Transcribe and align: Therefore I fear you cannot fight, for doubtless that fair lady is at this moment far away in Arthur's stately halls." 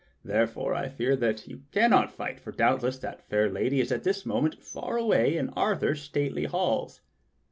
Therefore 0.25 0.73
I 0.73 0.89
fear 0.89 1.13
you 1.45 1.61
cannot 1.71 2.11
fight, 2.11 2.39
for 2.39 2.51
doubtless 2.51 2.97
that 2.97 3.21
fair 3.29 3.51
lady 3.51 3.79
is 3.81 3.91
at 3.91 4.03
this 4.03 4.25
moment 4.25 4.55
far 4.63 4.97
away 4.97 5.37
in 5.37 5.49
Arthur's 5.49 6.01
stately 6.01 6.45
halls." 6.45 7.01